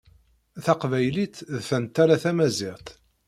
Taqbaylit 0.63 1.35
d 1.55 1.57
tantala 1.67 2.15
tamaziɣt. 2.23 2.87